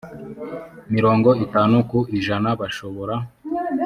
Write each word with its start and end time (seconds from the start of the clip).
mirongo 0.93 1.29
itanu 1.45 1.75
ku 1.89 1.99
ijana 2.17 2.49
bashobora 2.59 3.15